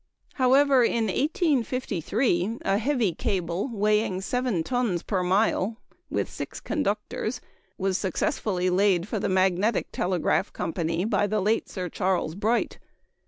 However, 0.33 0.83
in 0.83 1.03
1853, 1.05 2.57
a 2.63 2.79
heavy 2.79 3.13
cable, 3.13 3.69
weighing 3.71 4.19
7 4.19 4.63
tons 4.63 5.03
per 5.03 5.21
mile, 5.21 5.77
with 6.09 6.27
six 6.27 6.59
conductors, 6.59 7.39
was 7.77 7.99
successfully 7.99 8.71
laid 8.71 9.07
for 9.07 9.19
the 9.19 9.29
Magnetic 9.29 9.89
Telegraph 9.91 10.51
Company 10.53 11.05
by 11.05 11.27
the 11.27 11.39
late 11.39 11.69
Sir 11.69 11.87
Charles 11.87 12.33
Bright. 12.33 12.79